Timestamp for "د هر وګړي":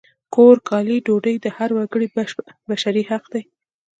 1.41-2.07